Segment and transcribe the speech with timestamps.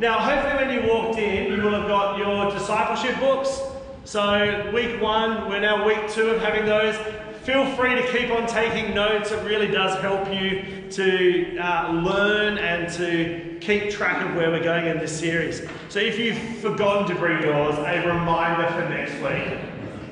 [0.00, 3.60] Now, hopefully, when you walked in, you will have got your discipleship books.
[4.04, 6.94] So, week one, we're now week two of having those.
[7.42, 9.32] Feel free to keep on taking notes.
[9.32, 14.62] It really does help you to uh, learn and to keep track of where we're
[14.62, 15.62] going in this series.
[15.88, 19.58] So, if you've forgotten to bring yours, a reminder for next week,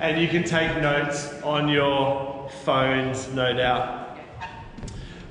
[0.00, 4.05] and you can take notes on your phones, no doubt.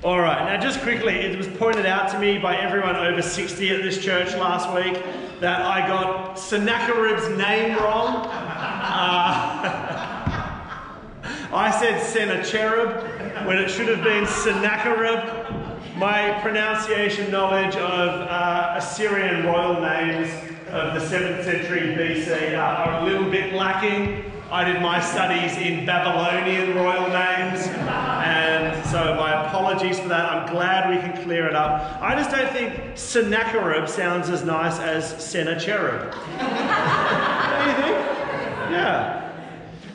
[0.06, 3.70] All right, now just quickly, it was pointed out to me by everyone over 60
[3.70, 5.02] at this church last week
[5.40, 8.24] that I got Sennacherib's name wrong.
[8.28, 8.30] Uh,
[11.52, 15.96] I said Sennacherib when it should have been Sennacherib.
[15.96, 20.30] My pronunciation knowledge of uh, Assyrian royal names
[20.68, 24.30] of the 7th century BC are a little bit lacking.
[24.52, 27.66] I did my studies in Babylonian royal names,
[28.96, 30.24] so my apologies for that.
[30.24, 32.00] I'm glad we can clear it up.
[32.00, 36.12] I just don't think Sennacherib sounds as nice as Sennacherib.
[36.38, 37.96] don't you think?
[38.72, 39.30] Yeah.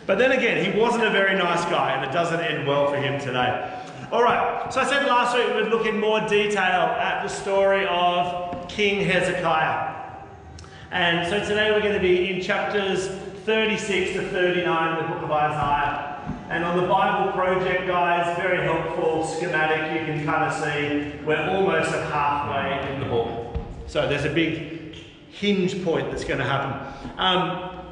[0.06, 2.98] But then again, he wasn't a very nice guy, and it doesn't end well for
[2.98, 3.76] him today.
[4.12, 7.30] All right, so I said last week we would look in more detail at the
[7.30, 9.96] story of King Hezekiah.
[10.92, 15.24] And so today we're going to be in chapters 36 to 39 in the book
[15.24, 15.91] of Isaiah.
[16.52, 19.98] And on the Bible Project, guys, very helpful schematic.
[19.98, 23.56] You can kind of see we're almost at halfway in the book.
[23.88, 24.96] So there's a big
[25.30, 27.16] hinge point that's going to happen.
[27.18, 27.86] Um,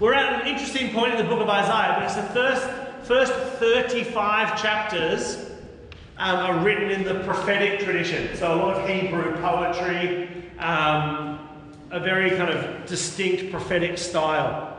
[0.00, 2.66] we're at an interesting point in the book of Isaiah because the first,
[3.06, 5.50] first 35 chapters
[6.16, 8.34] um, are written in the prophetic tradition.
[8.34, 10.26] So a lot of Hebrew poetry,
[10.58, 11.38] um,
[11.90, 14.69] a very kind of distinct prophetic style.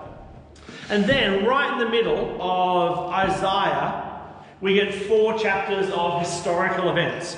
[0.92, 4.26] And then, right in the middle of Isaiah,
[4.60, 7.38] we get four chapters of historical events.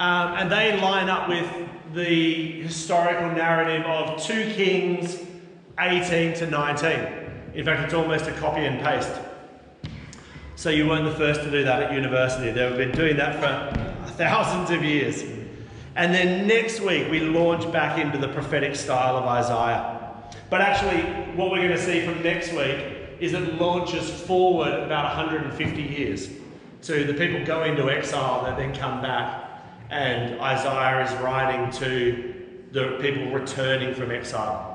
[0.00, 1.46] Um, and they line up with
[1.94, 5.20] the historical narrative of 2 Kings
[5.78, 6.90] 18 to 19.
[7.54, 9.12] In fact, it's almost a copy and paste.
[10.56, 12.50] So you weren't the first to do that at university.
[12.50, 15.22] They've been doing that for thousands of years.
[15.94, 19.97] And then next week, we launch back into the prophetic style of Isaiah.
[20.50, 21.02] But actually,
[21.36, 26.30] what we're going to see from next week is it launches forward about 150 years
[26.82, 29.44] to the people go into exile that then come back.
[29.90, 32.34] And Isaiah is writing to
[32.72, 34.74] the people returning from exile.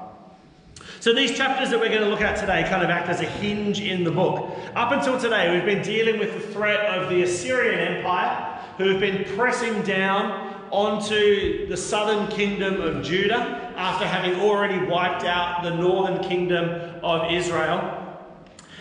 [0.99, 3.25] So these chapters that we're going to look at today kind of act as a
[3.25, 4.57] hinge in the book.
[4.75, 8.99] Up until today, we've been dealing with the threat of the Assyrian Empire, who have
[8.99, 15.71] been pressing down onto the southern kingdom of Judah after having already wiped out the
[15.71, 17.99] northern kingdom of Israel.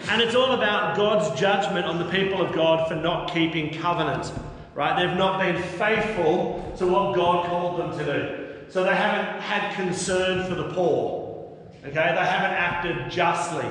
[0.08, 4.32] And it's all about God's judgment on the people of God for not keeping covenant,
[4.74, 4.98] right?
[4.98, 8.70] They've not been faithful to what God called them to do.
[8.70, 11.92] So they haven't had concern for the poor, okay?
[11.92, 13.66] They haven't acted justly.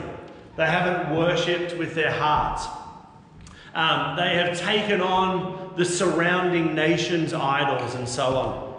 [0.56, 2.66] They haven't worshipped with their hearts.
[3.74, 8.71] Um, they have taken on the surrounding nations' idols and so on.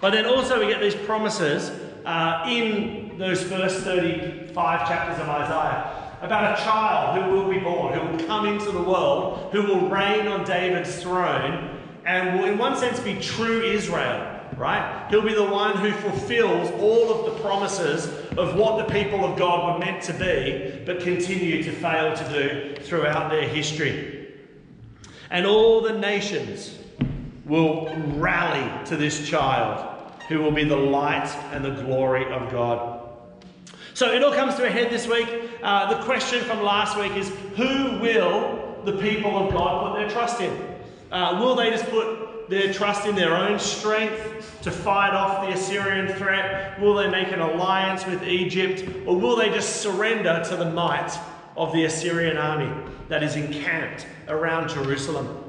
[0.00, 1.70] But then also we get these promises
[2.04, 7.92] uh, in those first 35 chapters of Isaiah about a child who will be born,
[7.92, 12.58] who will come into the world, who will reign on David's throne, and will, in
[12.58, 15.06] one sense, be true Israel right?
[15.10, 18.06] He'll be the one who fulfills all of the promises
[18.38, 22.32] of what the people of God were meant to be, but continue to fail to
[22.32, 24.34] do throughout their history.
[25.30, 26.78] And all the nations
[27.46, 33.08] will rally to this child who will be the light and the glory of God.
[33.94, 35.28] So it all comes to a head this week.
[35.62, 40.10] Uh, the question from last week is who will the people of God put their
[40.10, 40.52] trust in?
[41.10, 45.54] Uh, will they just put their trust in their own strength to fight off the
[45.54, 46.80] Assyrian threat?
[46.80, 48.84] Will they make an alliance with Egypt?
[49.06, 51.16] Or will they just surrender to the might
[51.56, 52.70] of the Assyrian army
[53.08, 55.45] that is encamped around Jerusalem?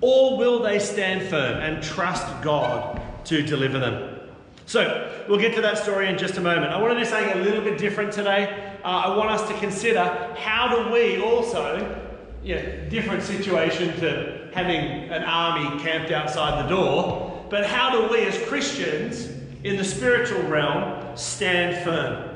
[0.00, 4.20] Or will they stand firm and trust God to deliver them?
[4.66, 6.72] So, we'll get to that story in just a moment.
[6.72, 8.76] I want to do something a little bit different today.
[8.84, 10.04] Uh, I want us to consider
[10.38, 12.00] how do we also,
[12.42, 18.20] yeah, different situation to having an army camped outside the door, but how do we
[18.22, 19.28] as Christians
[19.64, 22.30] in the spiritual realm stand firm?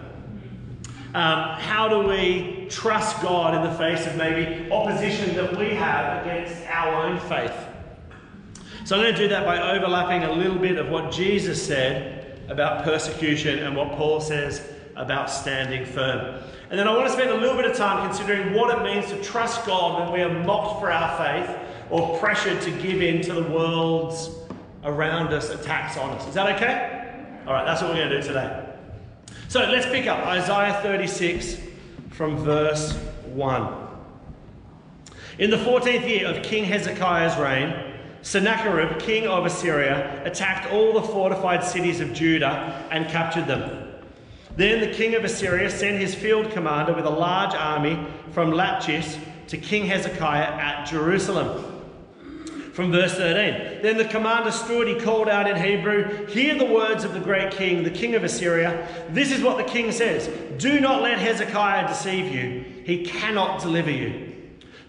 [1.14, 6.24] Um, how do we trust God in the face of maybe opposition that we have
[6.24, 7.54] against our own faith?
[8.84, 12.40] So I'm going to do that by overlapping a little bit of what Jesus said
[12.48, 14.62] about persecution and what Paul says
[14.96, 16.42] about standing firm.
[16.70, 19.10] And then I want to spend a little bit of time considering what it means
[19.10, 21.56] to trust God when we are mocked for our faith
[21.90, 24.30] or pressured to give in to the world's
[24.84, 26.26] around us, attacks on us.
[26.28, 27.42] Is that okay?
[27.46, 28.66] All right, that's what we're going to do today.
[29.48, 31.58] So let's pick up Isaiah 36
[32.14, 32.92] from verse
[33.32, 33.74] 1.
[35.38, 37.74] In the 14th year of King Hezekiah's reign,
[38.22, 43.90] Sennacherib, king of Assyria, attacked all the fortified cities of Judah and captured them.
[44.56, 47.98] Then the king of Assyria sent his field commander with a large army
[48.30, 49.16] from Lachish
[49.48, 51.73] to King Hezekiah at Jerusalem.
[52.74, 57.04] From verse 13 Then the commander stood, he called out in Hebrew, Hear the words
[57.04, 58.88] of the great king, the king of Assyria.
[59.10, 60.28] This is what the king says
[60.58, 64.32] Do not let Hezekiah deceive you, he cannot deliver you.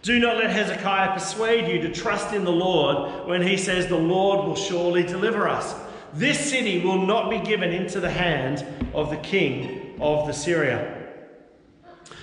[0.02, 3.96] Do not let Hezekiah persuade you to trust in the Lord when he says, The
[3.96, 5.76] Lord will surely deliver us.
[6.14, 8.66] This city will not be given into the hand
[8.96, 10.95] of the king of the Syria.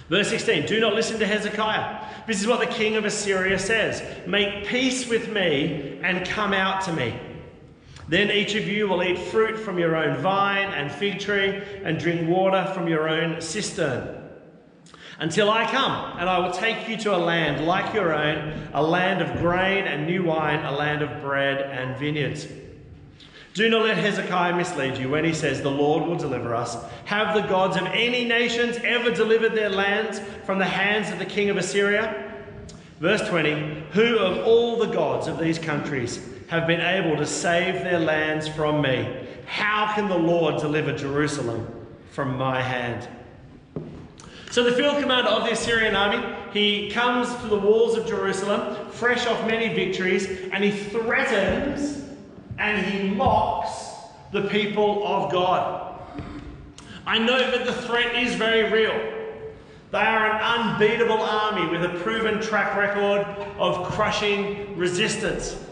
[0.08, 2.06] Verse 16 Do not listen to Hezekiah.
[2.26, 6.82] This is what the king of Assyria says Make peace with me and come out
[6.82, 7.18] to me.
[8.08, 11.98] Then each of you will eat fruit from your own vine and fig tree and
[11.98, 14.18] drink water from your own cistern
[15.18, 18.82] until I come, and I will take you to a land like your own, a
[18.82, 22.46] land of grain and new wine, a land of bread and vineyards.
[23.54, 26.76] Do not let Hezekiah mislead you when he says, The Lord will deliver us.
[27.04, 31.26] Have the gods of any nations ever delivered their lands from the hands of the
[31.26, 32.32] king of Assyria?
[33.00, 37.82] Verse 20 Who of all the gods of these countries have been able to save
[37.82, 39.26] their lands from me?
[39.44, 41.66] How can the Lord deliver Jerusalem
[42.10, 43.06] from my hand?
[44.50, 46.22] So the field commander of the Assyrian army,
[46.54, 52.01] he comes to the walls of Jerusalem, fresh off many victories, and he threatens
[52.62, 53.90] and he mocks
[54.30, 56.00] the people of God.
[57.04, 58.94] I know that the threat is very real.
[59.90, 63.26] They are an unbeatable army with a proven track record
[63.58, 65.62] of crushing resistance.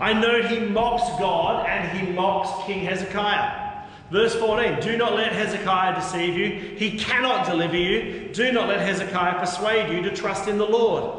[0.00, 3.84] I know he mocks God and he mocks King Hezekiah.
[4.12, 6.76] Verse 14 Do not let Hezekiah deceive you.
[6.76, 8.30] He cannot deliver you.
[8.32, 11.17] Do not let Hezekiah persuade you to trust in the Lord.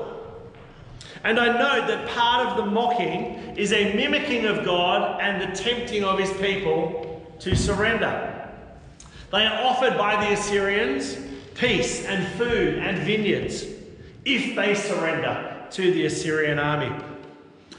[1.24, 5.56] And I know that part of the mocking is a mimicking of God and the
[5.56, 8.36] tempting of his people to surrender.
[9.32, 11.18] They are offered by the Assyrians
[11.56, 13.66] peace and food and vineyards
[14.26, 16.92] if they surrender to the Assyrian army.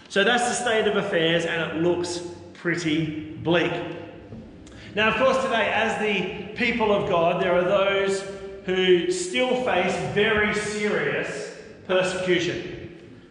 [0.08, 2.20] So that's the state of affairs, and it looks
[2.54, 3.72] pretty bleak.
[4.94, 8.22] Now, of course, today, as the people of God, there are those
[8.66, 12.79] who still face very serious persecution.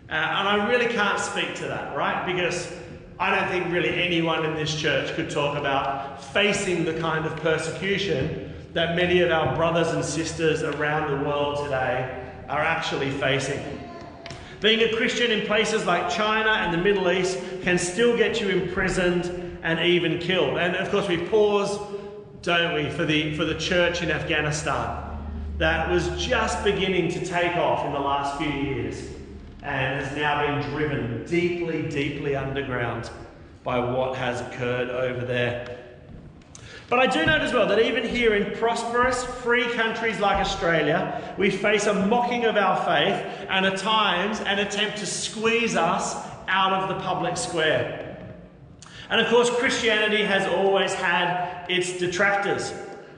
[0.10, 2.26] Uh, and I really can't speak to that, right?
[2.26, 2.72] Because
[3.20, 7.36] I don't think really anyone in this church could talk about facing the kind of
[7.38, 13.62] persecution that many of our brothers and sisters around the world today are actually facing.
[14.62, 18.50] Being a Christian in places like China and the Middle East can still get you
[18.50, 20.58] imprisoned and even killed.
[20.58, 21.78] And of course, we pause,
[22.42, 25.06] don't we, for the, for the church in Afghanistan
[25.60, 29.10] that was just beginning to take off in the last few years
[29.62, 33.10] and has now been driven deeply, deeply underground
[33.64, 35.78] by what has occurred over there.
[36.90, 41.36] But I do note as well that even here in prosperous, free countries like Australia,
[41.38, 46.16] we face a mocking of our faith and at times an attempt to squeeze us
[46.48, 48.18] out of the public square.
[49.12, 52.74] And of course, Christianity has always had its detractors.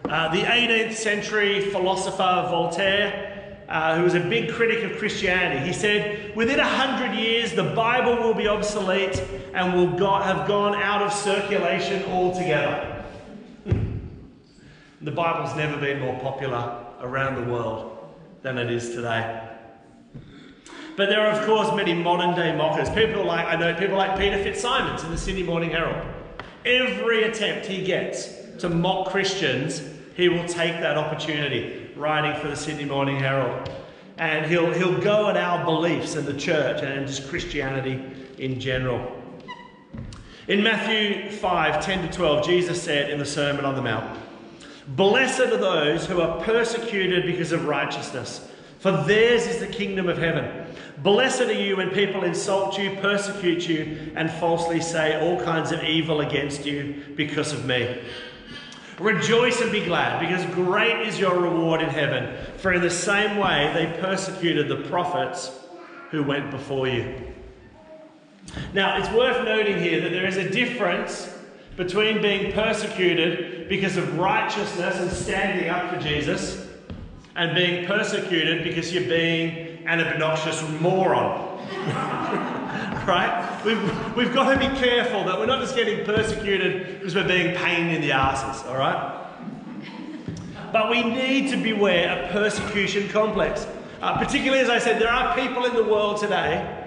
[0.05, 3.30] Uh, the 18th century philosopher Voltaire,
[3.71, 7.63] uh, who was a big critic of Christianity, he said, Within a hundred years, the
[7.63, 9.23] Bible will be obsolete
[9.53, 13.05] and will go- have gone out of circulation altogether.
[15.01, 17.97] the Bible's never been more popular around the world
[18.41, 19.47] than it is today.
[20.97, 22.89] But there are, of course, many modern day mockers.
[22.89, 26.05] People like, I know people like Peter Fitzsimons in the Sydney Morning Herald.
[26.65, 29.81] Every attempt he gets to mock Christians,
[30.15, 33.69] he will take that opportunity, writing for the Sydney Morning Herald.
[34.17, 38.01] And he'll, he'll go at our beliefs in the church and just Christianity
[38.37, 39.21] in general.
[40.47, 44.19] In Matthew 5 10 to 12, Jesus said in the Sermon on the Mount,
[44.87, 50.17] Blessed are those who are persecuted because of righteousness, for theirs is the kingdom of
[50.17, 50.65] heaven.
[51.03, 55.83] Blessed are you when people insult you, persecute you, and falsely say all kinds of
[55.83, 58.01] evil against you because of me.
[59.01, 62.37] Rejoice and be glad, because great is your reward in heaven.
[62.57, 65.51] For in the same way they persecuted the prophets
[66.11, 67.33] who went before you.
[68.73, 71.35] Now, it's worth noting here that there is a difference
[71.77, 76.67] between being persecuted because of righteousness and standing up for Jesus
[77.35, 82.57] and being persecuted because you're being an obnoxious moron.
[83.07, 83.61] right?
[83.63, 87.55] we've, we've got to be careful that we're not just getting persecuted because we're being
[87.55, 89.17] pain in the asses, all right?
[90.73, 93.65] But we need to beware of persecution complex.
[94.01, 96.85] Uh, particularly, as I said, there are people in the world today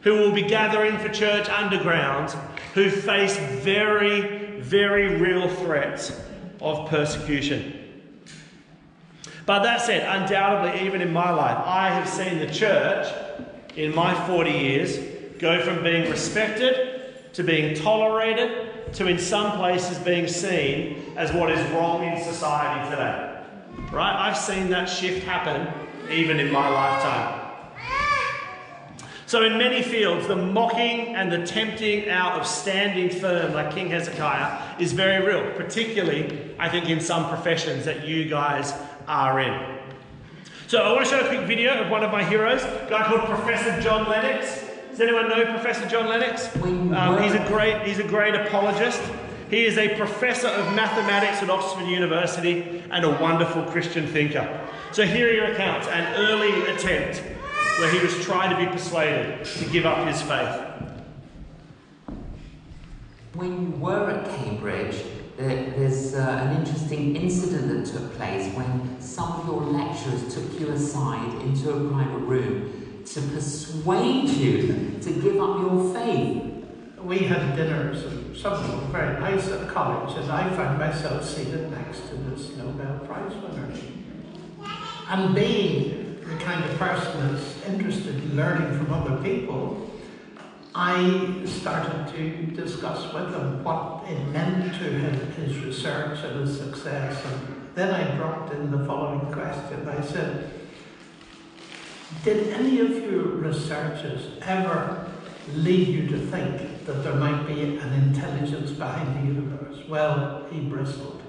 [0.00, 2.30] who will be gathering for church underground
[2.74, 6.20] who face very, very real threats
[6.60, 7.72] of persecution.
[9.44, 13.06] But that said, undoubtedly, even in my life, I have seen the church
[13.76, 19.98] in my 40 years go from being respected to being tolerated to, in some places,
[19.98, 23.42] being seen as what is wrong in society today.
[23.92, 24.28] Right?
[24.28, 25.68] I've seen that shift happen
[26.10, 27.42] even in my lifetime.
[29.26, 33.90] So, in many fields, the mocking and the tempting out of standing firm, like King
[33.90, 38.72] Hezekiah, is very real, particularly, I think, in some professions that you guys
[39.08, 39.76] are in.
[40.68, 43.04] So I want to show a quick video of one of my heroes, a guy
[43.04, 44.65] called Professor John Lennox.
[44.96, 46.48] Does anyone know Professor John Lennox?
[46.56, 48.98] Um, he's a great he's a great apologist.
[49.50, 54.66] He is a professor of mathematics at Oxford University and a wonderful Christian thinker.
[54.92, 57.18] So here are your accounts, an early attempt
[57.78, 60.62] where he was trying to be persuaded to give up his faith.
[63.34, 65.04] When you were at Cambridge,
[65.36, 70.70] there's uh, an interesting incident that took place when some of your lecturers took you
[70.70, 76.42] aside into a private room to persuade you to give up your faith.
[76.98, 81.24] We had dinners and some of them very nice at college and I found myself
[81.24, 83.72] seated next to this Nobel Prize winner.
[85.08, 89.88] And being the kind of person that's interested in learning from other people,
[90.74, 96.58] I started to discuss with him what it meant to him, his research and his
[96.58, 97.24] success.
[97.24, 99.88] And then I dropped in the following question.
[99.88, 100.50] I said,
[102.22, 105.10] Did any of your researchers ever
[105.54, 109.88] lead you to think that there might be an intelligence behind the universe?
[109.88, 111.22] Well, he bristled.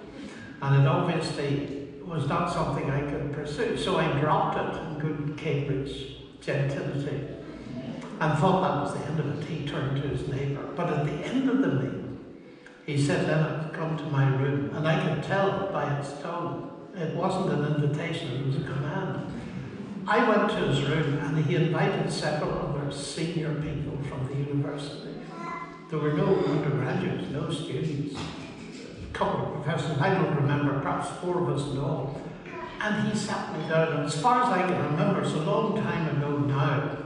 [0.62, 3.77] And it obviously was not something I could pursue.
[3.77, 7.27] So I dropped it in good Cambridge gentility
[8.19, 9.48] and thought that was the end of it.
[9.48, 10.63] He turned to his neighbour.
[10.75, 12.03] But at the end of the meal,
[12.86, 14.75] he said, Leonard, come to my room.
[14.75, 19.37] And I could tell by its tone, it wasn't an invitation, it was a command.
[20.10, 25.16] I went to his room and he invited several other senior people from the university.
[25.90, 31.44] There were no undergraduates, no students, a couple of professors, I don't remember, perhaps four
[31.44, 32.22] of us in all.
[32.80, 35.76] And he sat me down, and as far as I can remember, it's a long
[35.76, 36.98] time ago now,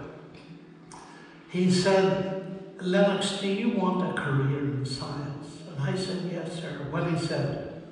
[1.50, 5.64] he said, Lennox, do you want a career in science?
[5.70, 6.88] And I said, yes, sir.
[6.92, 7.84] Well, he said,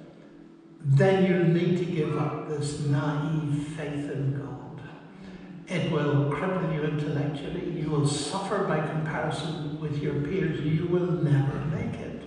[0.84, 4.49] then you need to give up this naive faith in God.
[5.70, 7.80] It will cripple you intellectually.
[7.80, 10.62] You will suffer by comparison with your peers.
[10.62, 12.24] You will never make it.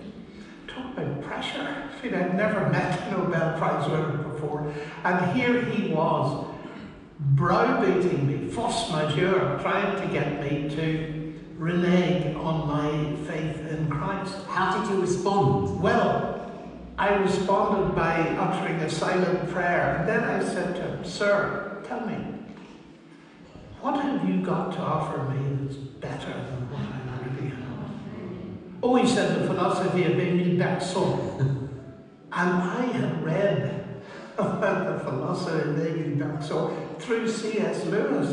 [0.69, 1.59] Talk about pressure.
[1.59, 4.73] I mean, I'd never met a Nobel Prize winner before.
[5.03, 6.47] And here he was,
[7.19, 14.35] browbeating me, force majeure, trying to get me to renege on my faith in Christ.
[14.47, 15.81] How did you respond?
[15.81, 16.49] Well,
[16.97, 19.97] I responded by uttering a silent prayer.
[19.97, 22.22] And then I said to him, Sir, tell me,
[23.83, 28.79] what have you got to offer me that's better than what I already have?
[28.81, 31.67] Oh, he said, the philosophy of Émile Bergson.
[32.31, 34.01] and I had read
[34.37, 37.85] about the philosophy of Émile Bergson through C.S.
[37.87, 38.29] Lewis.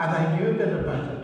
[0.00, 1.18] And I knew a bit about it.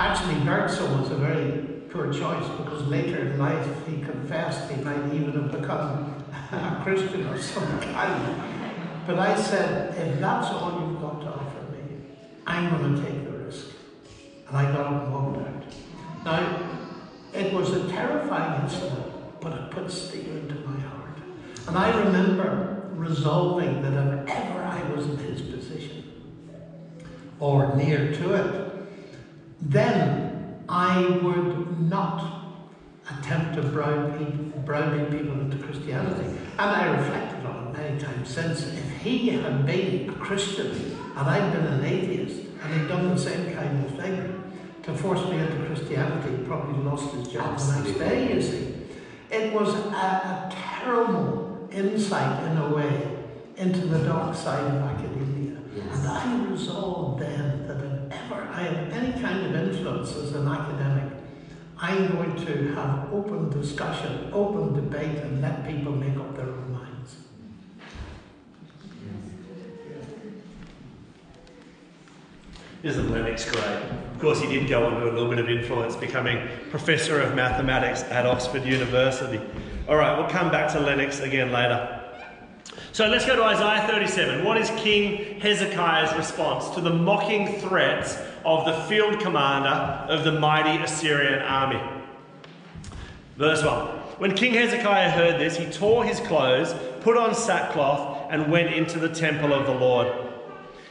[0.00, 5.14] Actually, Bergson was a very poor choice because later in life he confessed he might
[5.14, 8.42] even have become a Christian of some kind.
[9.06, 11.45] But I said, if that's all you've got to offer
[12.46, 13.66] I'm going to take the risk.
[14.48, 15.64] And I got up and walked out.
[16.24, 16.70] Now,
[17.34, 21.18] it was a terrifying incident, but it put steel into my heart.
[21.66, 26.04] And I remember resolving that if ever I was in his position,
[27.40, 28.72] or near to it,
[29.60, 32.44] then I would not
[33.10, 36.26] attempt to browbeat people into Christianity.
[36.58, 38.62] And I reflected on it many times since.
[38.62, 43.18] If he had been a Christian and I'd been an atheist and he'd done the
[43.18, 44.36] same kind of thing
[44.82, 47.92] to force me into Christianity, he probably lost his job Absolutely.
[47.92, 48.74] the next day, you see.
[49.30, 53.16] It was a, a terrible insight, in a way,
[53.56, 55.58] into the dark side of academia.
[55.74, 55.98] Yes.
[55.98, 60.46] And I resolved then that if ever I have any kind of influence as an
[60.46, 61.12] academic,
[61.78, 66.72] I'm going to have open discussion, open debate, and let people make up their own
[66.72, 66.95] minds.
[72.86, 73.82] Isn't Lennox great?
[74.14, 77.34] Of course, he did go on to a little bit of influence, becoming Professor of
[77.34, 79.40] Mathematics at Oxford University.
[79.88, 82.00] All right, we'll come back to Lennox again later.
[82.92, 84.44] So let's go to Isaiah 37.
[84.44, 89.68] What is King Hezekiah's response to the mocking threats of the field commander
[90.08, 91.82] of the mighty Assyrian army?
[93.36, 93.86] Verse 1.
[94.18, 99.00] When King Hezekiah heard this, he tore his clothes, put on sackcloth, and went into
[99.00, 100.25] the temple of the Lord.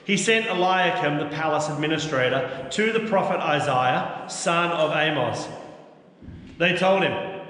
[0.05, 5.47] He sent Eliakim, the palace administrator, to the prophet Isaiah, son of Amos.
[6.57, 7.41] They told him,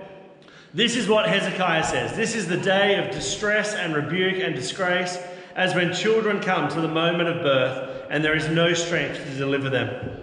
[0.74, 2.18] this is what Hezekiah says.
[2.18, 5.18] This is the day of distress and rebuke and disgrace,
[5.56, 9.38] as when children come to the moment of birth and there is no strength to
[9.38, 10.22] deliver them.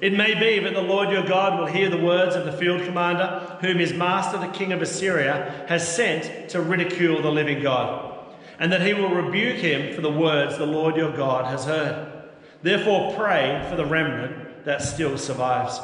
[0.00, 2.82] It may be that the Lord your God will hear the words of the field
[2.82, 8.13] commander, whom his master, the king of Assyria, has sent to ridicule the living God,
[8.58, 12.12] and that he will rebuke him for the words the Lord your God has heard.
[12.62, 15.80] Therefore, pray for the remnant that still survives.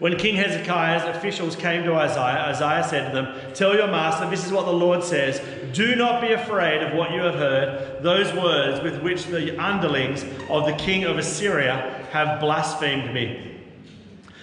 [0.00, 4.44] When King Hezekiah's officials came to Isaiah, Isaiah said to them, Tell your master, this
[4.44, 5.40] is what the Lord says.
[5.72, 10.24] Do not be afraid of what you have heard, those words with which the underlings
[10.50, 13.60] of the king of Assyria have blasphemed me.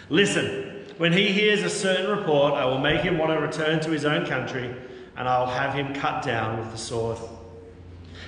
[0.10, 3.90] Listen, when he hears a certain report, I will make him want to return to
[3.92, 4.74] his own country,
[5.22, 7.18] and I will have him cut down with the sword.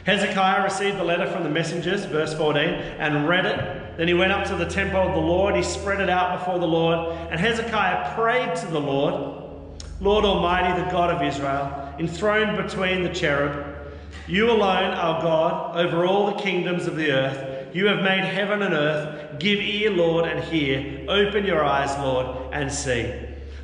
[0.06, 3.98] Hezekiah received the letter from the messengers, verse 14, and read it.
[3.98, 5.56] Then he went up to the temple of the Lord.
[5.56, 7.18] He spread it out before the Lord.
[7.32, 9.42] And Hezekiah prayed to the Lord
[10.00, 13.74] Lord Almighty, the God of Israel, enthroned between the cherub,
[14.28, 17.76] you alone are God over all the kingdoms of the earth.
[17.76, 19.40] You have made heaven and earth.
[19.40, 21.06] Give ear, Lord, and hear.
[21.10, 23.12] Open your eyes, Lord, and see.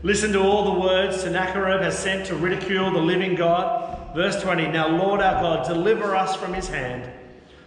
[0.02, 4.16] Listen to all the words Sennacherib has sent to ridicule the living God.
[4.16, 7.10] Verse 20 Now, Lord our God, deliver us from his hand,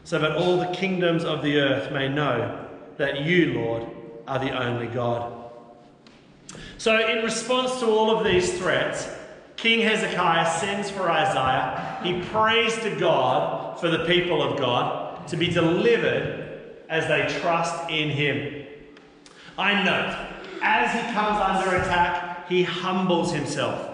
[0.05, 3.87] so that all the kingdoms of the earth may know that you, Lord,
[4.27, 5.51] are the only God.
[6.79, 9.09] So, in response to all of these threats,
[9.57, 12.01] King Hezekiah sends for Isaiah.
[12.03, 17.91] He prays to God for the people of God to be delivered as they trust
[17.91, 18.67] in him.
[19.57, 20.32] I note,
[20.63, 23.91] as he comes under attack, he humbles himself.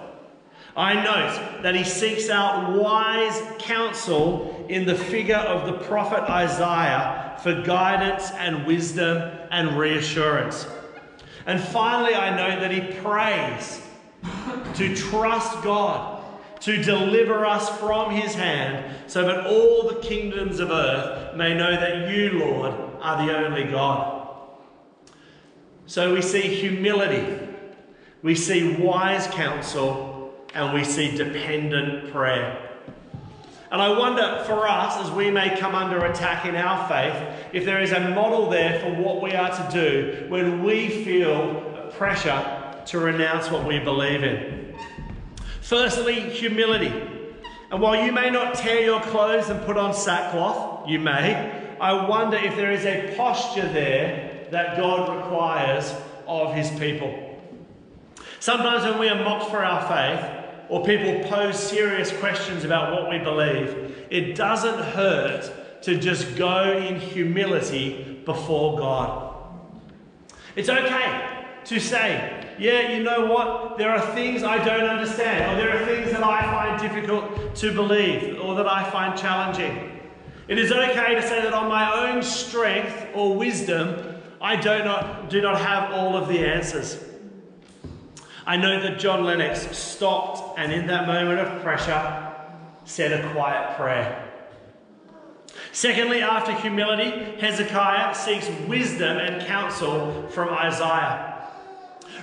[0.77, 7.37] I note that he seeks out wise counsel in the figure of the prophet Isaiah
[7.43, 10.69] for guidance and wisdom and reassurance.
[11.47, 13.83] And finally, I note that he prays
[14.75, 16.23] to trust God
[16.61, 21.73] to deliver us from his hand so that all the kingdoms of earth may know
[21.73, 24.18] that you, Lord, are the only God.
[25.89, 27.49] So we see humility,
[28.23, 32.79] we see wise counsel and we see dependent prayer.
[33.73, 37.65] And I wonder for us, as we may come under attack in our faith, if
[37.65, 42.83] there is a model there for what we are to do when we feel pressure
[42.85, 44.77] to renounce what we believe in.
[45.63, 46.93] Firstly, humility.
[47.71, 52.07] And while you may not tear your clothes and put on sackcloth, you may, I
[52.07, 55.95] wonder if there is a posture there that God requires
[56.27, 57.41] of his people.
[58.41, 60.35] Sometimes when we are mocked for our faith,
[60.69, 66.77] or people pose serious questions about what we believe, it doesn't hurt to just go
[66.77, 69.35] in humility before God.
[70.57, 73.79] It's okay to say, yeah, you know what?
[73.79, 77.73] There are things I don't understand, or there are things that I find difficult to
[77.73, 80.01] believe, or that I find challenging.
[80.49, 85.31] It is okay to say that on my own strength or wisdom, I do not,
[85.31, 87.03] do not have all of the answers.
[88.47, 92.35] I know that John Lennox stopped and in that moment of pressure
[92.85, 94.25] said a quiet prayer.
[95.73, 101.47] Secondly, after humility, Hezekiah seeks wisdom and counsel from Isaiah.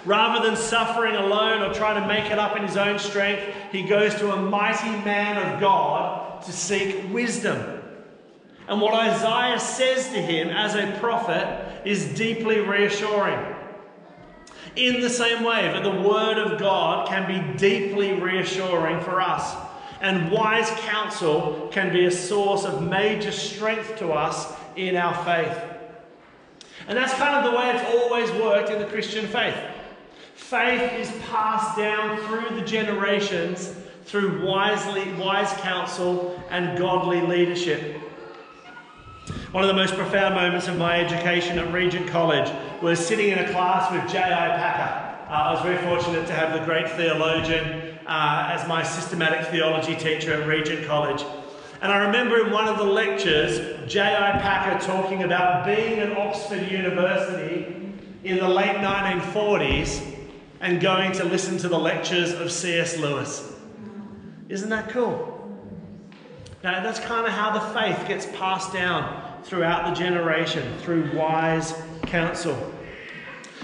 [0.03, 3.83] Rather than suffering alone or trying to make it up in his own strength, he
[3.83, 7.81] goes to a mighty man of God to seek wisdom.
[8.67, 13.55] And what Isaiah says to him as a prophet is deeply reassuring.
[14.75, 19.55] In the same way that the Word of God can be deeply reassuring for us,
[20.01, 25.57] and wise counsel can be a source of major strength to us in our faith.
[26.87, 29.55] And that's kind of the way it's always worked in the Christian faith.
[30.35, 33.73] Faith is passed down through the generations
[34.05, 37.99] through wisely, wise counsel and godly leadership.
[39.51, 43.39] One of the most profound moments of my education at Regent College was sitting in
[43.39, 44.23] a class with J.I.
[44.57, 45.29] Packer.
[45.29, 49.95] Uh, I was very fortunate to have the great theologian uh, as my systematic theology
[49.95, 51.23] teacher at Regent College.
[51.81, 54.39] And I remember in one of the lectures, J.I.
[54.39, 60.15] Packer talking about being at Oxford University in the late 1940s
[60.61, 62.97] and going to listen to the lectures of C.S.
[62.97, 63.53] Lewis.
[64.49, 65.44] Isn't that cool?
[66.65, 72.73] That's kind of how the faith gets passed down throughout the generation through wise counsel.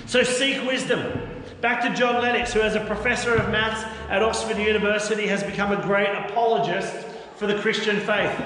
[0.05, 1.27] So seek wisdom.
[1.61, 5.71] Back to John Lennox, who, as a professor of maths at Oxford University, has become
[5.71, 6.93] a great apologist
[7.35, 8.39] for the Christian faith.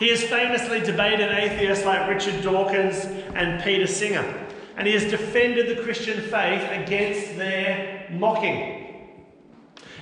[0.00, 4.24] He has famously debated atheists like Richard Dawkins and Peter Singer,
[4.76, 8.83] and he has defended the Christian faith against their mocking.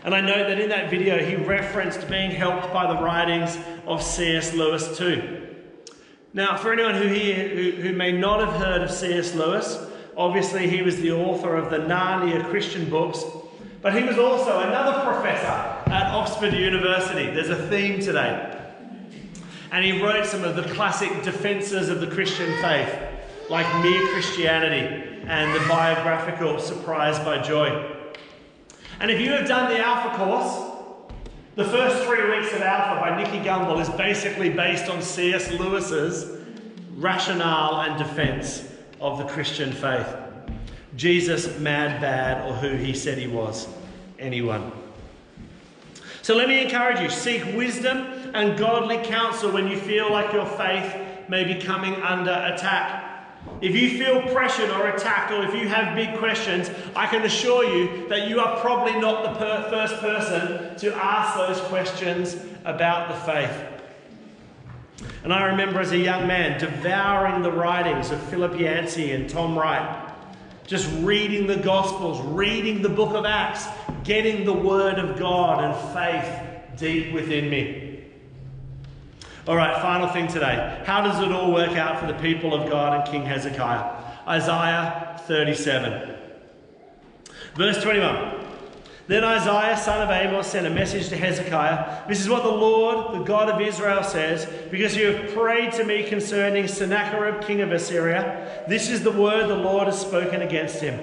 [0.05, 4.03] And I note that in that video he referenced being helped by the writings of
[4.03, 4.53] C.S.
[4.53, 5.43] Lewis too.
[6.35, 9.35] Now, for anyone who, here, who, who may not have heard of C.S.
[9.35, 9.79] Lewis,
[10.17, 13.23] obviously he was the author of the Narnia Christian books,
[13.81, 17.27] but he was also another professor at Oxford University.
[17.31, 18.59] There's a theme today.
[19.71, 22.93] And he wrote some of the classic defences of the Christian faith,
[23.49, 28.02] like Mere Christianity and the biographical Surprised by Joy.
[29.01, 30.73] And if you have done the Alpha course,
[31.55, 35.53] the first three weeks of Alpha by Nicky Gumbel is basically based on C.S.
[35.53, 36.41] Lewis's
[36.97, 38.69] rationale and defense
[39.01, 40.07] of the Christian faith.
[40.97, 43.69] Jesus, mad, bad, or who he said he was.
[44.19, 44.73] Anyone.
[46.23, 47.99] So let me encourage you seek wisdom
[48.33, 50.95] and godly counsel when you feel like your faith
[51.29, 53.02] may be coming under attack.
[53.63, 57.65] If you feel pressured or attacked, or if you have big questions, I can assure
[57.65, 63.09] you that you are probably not the per- first person to ask those questions about
[63.09, 65.09] the faith.
[65.23, 69.57] And I remember as a young man devouring the writings of Philip Yancey and Tom
[69.57, 70.13] Wright,
[70.67, 73.67] just reading the Gospels, reading the book of Acts,
[74.03, 77.82] getting the Word of God and faith deep within me.
[79.49, 80.81] All right, final thing today.
[80.87, 84.01] How does it all work out for the people of God and King Hezekiah?
[84.29, 86.15] Isaiah 37.
[87.57, 88.41] Verse 21.
[89.09, 92.07] Then Isaiah, son of Amos, sent a message to Hezekiah.
[92.07, 95.85] This is what the Lord, the God of Israel, says Because you have prayed to
[95.85, 100.81] me concerning Sennacherib, king of Assyria, this is the word the Lord has spoken against
[100.81, 101.01] him.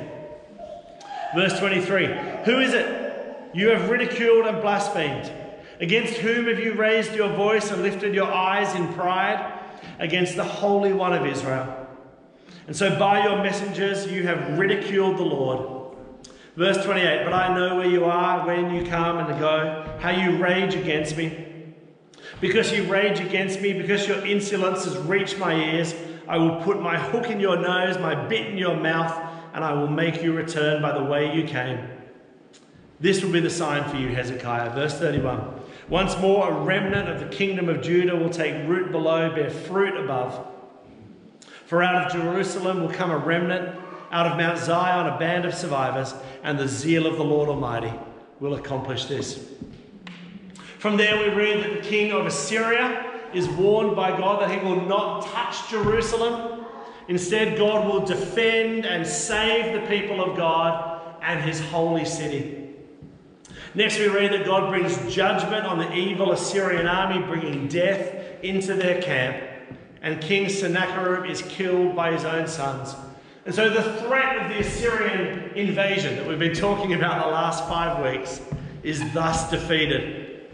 [1.36, 2.06] Verse 23
[2.46, 5.30] Who is it you have ridiculed and blasphemed?
[5.80, 9.60] Against whom have you raised your voice and lifted your eyes in pride?
[10.00, 11.88] Against the Holy One of Israel.
[12.68, 15.96] And so by your messengers you have ridiculed the Lord.
[16.56, 20.38] Verse 28 But I know where you are, when you come and go, how you
[20.38, 21.46] rage against me.
[22.42, 25.96] Because you rage against me, because your insolence has reached my ears,
[26.28, 29.18] I will put my hook in your nose, my bit in your mouth,
[29.54, 31.88] and I will make you return by the way you came.
[33.00, 34.72] This will be the sign for you, Hezekiah.
[34.76, 35.59] Verse 31.
[35.90, 39.98] Once more, a remnant of the kingdom of Judah will take root below, bear fruit
[39.98, 40.46] above.
[41.66, 43.76] For out of Jerusalem will come a remnant,
[44.12, 47.92] out of Mount Zion a band of survivors, and the zeal of the Lord Almighty
[48.40, 49.50] will accomplish this.
[50.78, 54.66] From there, we read that the king of Assyria is warned by God that he
[54.66, 56.66] will not touch Jerusalem.
[57.08, 62.69] Instead, God will defend and save the people of God and his holy city.
[63.76, 68.74] Next, we read that God brings judgment on the evil Assyrian army, bringing death into
[68.74, 69.44] their camp,
[70.02, 72.96] and King Sennacherib is killed by his own sons.
[73.46, 77.68] And so, the threat of the Assyrian invasion that we've been talking about the last
[77.68, 78.42] five weeks
[78.82, 80.48] is thus defeated.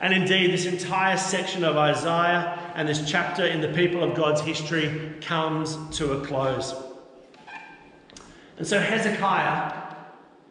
[0.00, 4.40] And indeed, this entire section of Isaiah and this chapter in the people of God's
[4.40, 6.74] history comes to a close.
[8.56, 9.83] And so, Hezekiah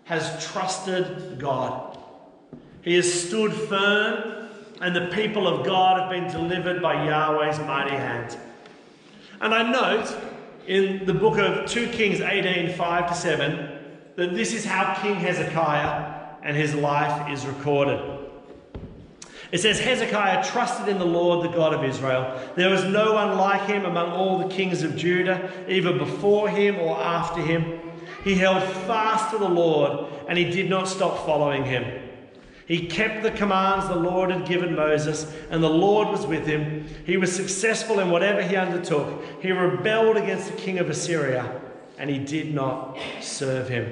[0.06, 1.98] has trusted God.
[2.82, 4.50] He has stood firm,
[4.82, 8.38] and the people of God have been delivered by Yahweh's mighty hand.
[9.40, 10.16] And I note
[10.68, 13.70] in the book of 2 Kings 18 5 to 7
[14.16, 18.00] that this is how King Hezekiah and his life is recorded.
[19.52, 22.42] It says, Hezekiah trusted in the Lord, the God of Israel.
[22.56, 26.80] There was no one like him among all the kings of Judah, either before him
[26.80, 27.80] or after him.
[28.24, 32.04] He held fast to the Lord and he did not stop following him.
[32.66, 36.88] He kept the commands the Lord had given Moses, and the Lord was with him.
[37.06, 39.22] He was successful in whatever he undertook.
[39.42, 41.62] He rebelled against the king of Assyria,
[41.98, 43.92] and he did not serve him.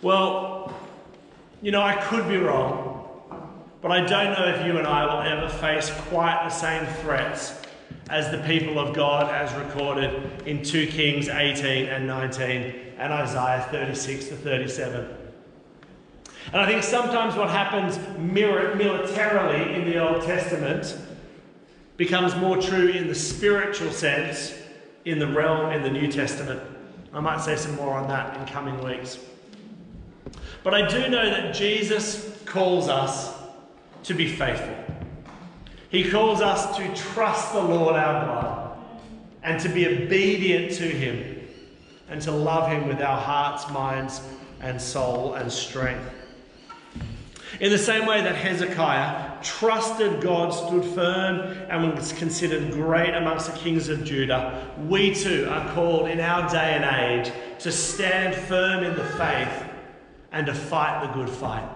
[0.00, 0.74] Well,
[1.60, 3.06] you know, I could be wrong,
[3.82, 7.59] but I don't know if you and I will ever face quite the same threats
[8.10, 13.66] as the people of God as recorded in 2 Kings 18 and 19 and Isaiah
[13.70, 15.08] 36 to 37.
[16.52, 20.98] And I think sometimes what happens militarily in the Old Testament
[21.96, 24.54] becomes more true in the spiritual sense
[25.04, 26.60] in the realm in the New Testament.
[27.12, 29.18] I might say some more on that in coming weeks.
[30.64, 33.34] But I do know that Jesus calls us
[34.04, 34.74] to be faithful.
[35.90, 38.78] He calls us to trust the Lord our God
[39.42, 41.40] and to be obedient to Him
[42.08, 44.20] and to love Him with our hearts, minds,
[44.60, 46.08] and soul and strength.
[47.58, 53.52] In the same way that Hezekiah trusted God, stood firm, and was considered great amongst
[53.52, 58.34] the kings of Judah, we too are called in our day and age to stand
[58.34, 59.64] firm in the faith
[60.30, 61.68] and to fight the good fight.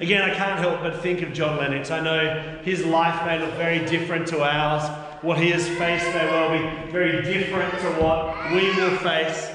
[0.00, 1.90] Again, I can't help but think of John Lennox.
[1.90, 4.82] I know his life may look very different to ours.
[5.22, 9.50] What he has faced may well be very different to what we will face.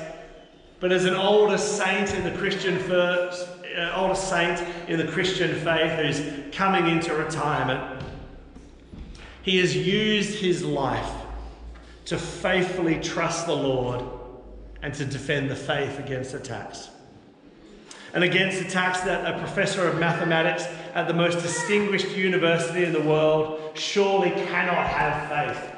[0.79, 5.53] But as an older saint in the Christian first, uh, older saint in the Christian
[5.59, 8.03] faith who's coming into retirement,
[9.41, 11.11] he has used his life
[12.05, 14.03] to faithfully trust the Lord
[14.81, 16.89] and to defend the faith against attacks
[18.13, 23.01] and against attacks that a professor of mathematics at the most distinguished university in the
[23.01, 25.75] world surely cannot have faith.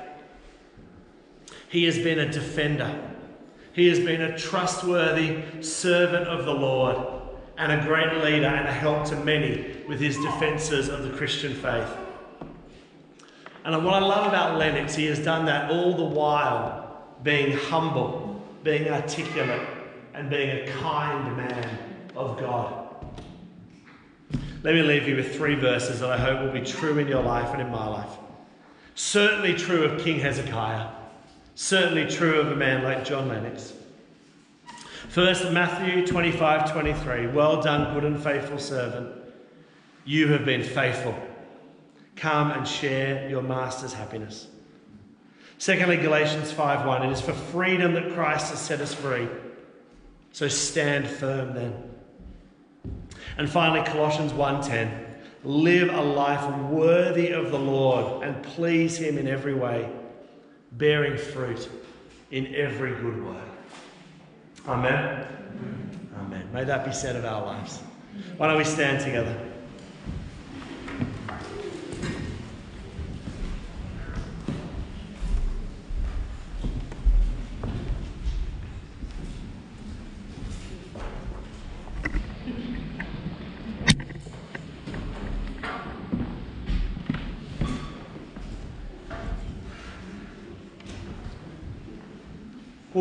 [1.70, 3.00] He has been a defender.
[3.74, 6.98] He has been a trustworthy servant of the Lord
[7.58, 11.54] and a great leader and a help to many with his defences of the Christian
[11.54, 11.89] faith.
[13.63, 18.44] And what I love about Lennox, he has done that all the while being humble,
[18.63, 19.67] being articulate,
[20.13, 22.82] and being a kind man of God.
[24.63, 27.24] Let me leave you with three verses that I hope will be true in your
[27.24, 28.12] life and in my life.
[28.95, 30.88] Certainly true of King Hezekiah,
[31.56, 33.74] certainly true of a man like John Lennox.
[35.10, 37.28] First, Matthew 25 23.
[37.28, 39.15] Well done, good and faithful servant.
[40.06, 41.15] You have been faithful.
[42.15, 44.47] Come and share your master's happiness.
[45.58, 47.04] Secondly, Galatians 5 1.
[47.04, 49.28] It is for freedom that Christ has set us free.
[50.32, 51.90] So stand firm then.
[53.41, 54.91] And finally, Colossians 1:10.
[55.43, 59.89] Live a life worthy of the Lord and please Him in every way,
[60.73, 61.67] bearing fruit
[62.30, 63.49] in every good work.
[64.67, 65.25] Amen.
[66.19, 66.49] Amen.
[66.54, 67.80] May that be said of our lives.
[68.38, 69.36] Why don't we stand together?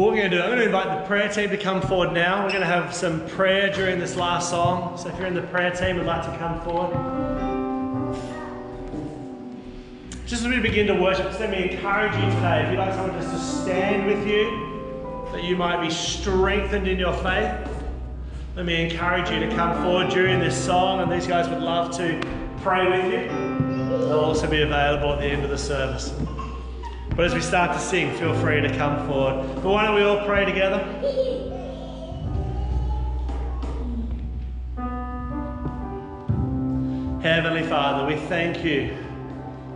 [0.00, 1.82] Well, what we're going to do, I'm going to invite the prayer team to come
[1.82, 2.42] forward now.
[2.44, 4.96] We're going to have some prayer during this last song.
[4.96, 6.96] So if you're in the prayer team, would like to come forward.
[10.24, 12.94] Just as we begin to worship, just let me encourage you today, if you'd like
[12.94, 17.54] someone just to stand with you, that you might be strengthened in your faith,
[18.56, 21.94] let me encourage you to come forward during this song, and these guys would love
[21.98, 22.18] to
[22.62, 23.28] pray with you.
[23.98, 26.14] They'll also be available at the end of the service.
[27.20, 29.46] But as we start to sing, feel free to come forward.
[29.56, 30.78] But why don't we all pray together?
[37.22, 38.96] Heavenly Father, we thank you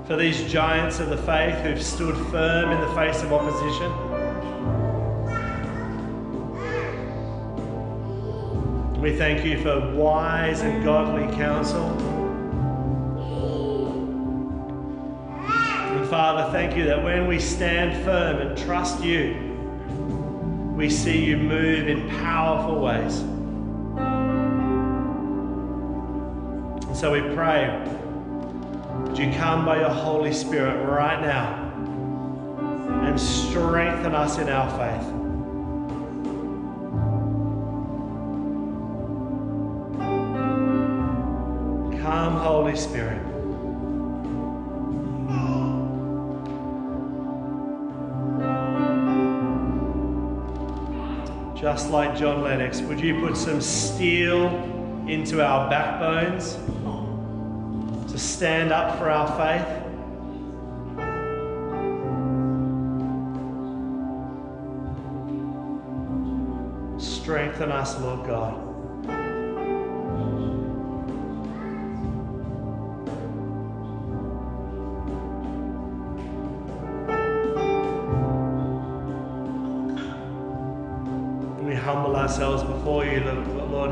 [0.06, 3.92] for these giants of the faith who've stood firm in the face of opposition.
[9.02, 12.13] We thank you for wise and godly counsel.
[16.04, 19.34] Father, thank you that when we stand firm and trust you,
[20.76, 23.20] we see you move in powerful ways.
[26.86, 27.82] And so we pray,
[29.06, 31.54] would you come by your Holy Spirit right now
[33.04, 35.08] and strengthen us in our faith?
[42.02, 43.33] Come, Holy Spirit.
[51.64, 54.48] Just like John Lennox, would you put some steel
[55.08, 56.56] into our backbones
[58.12, 59.66] to stand up for our faith?
[67.02, 68.73] Strengthen us, Lord God.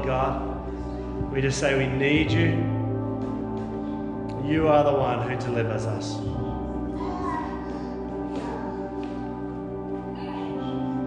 [0.04, 1.32] God.
[1.32, 2.50] We just say we need you.
[4.44, 6.16] You are the one who delivers us.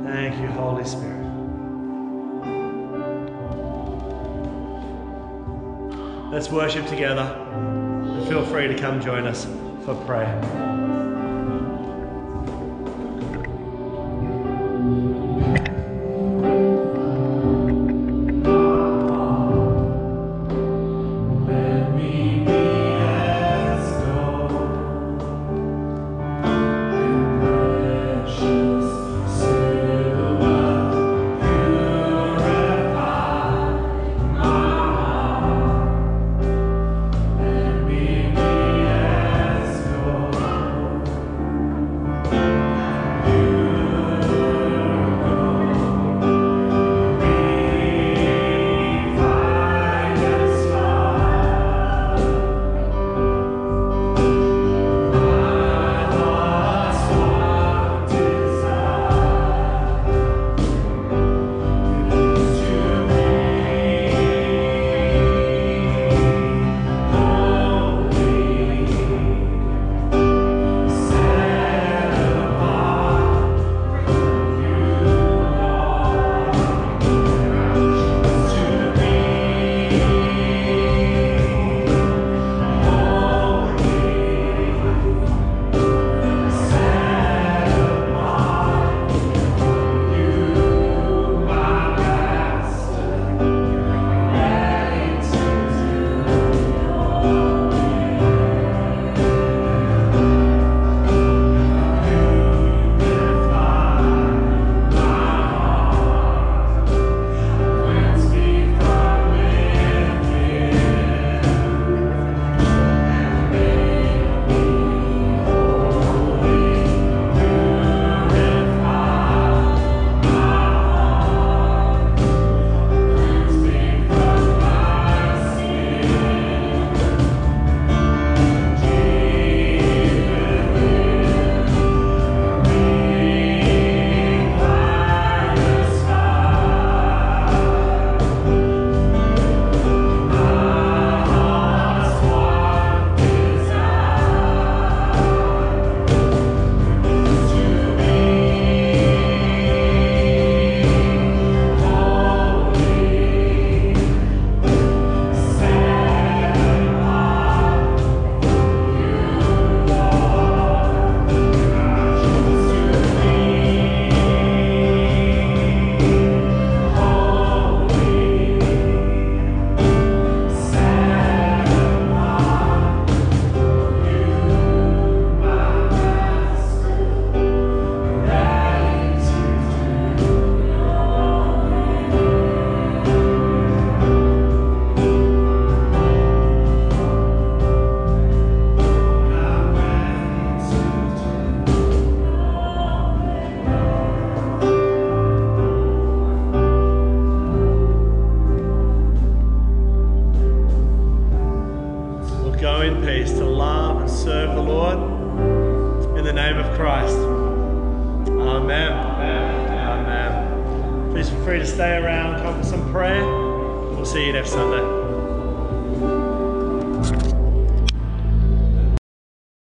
[0.05, 1.25] Thank you, Holy Spirit.
[6.31, 7.21] Let's worship together.
[7.21, 9.45] And feel free to come join us
[9.85, 10.84] for prayer.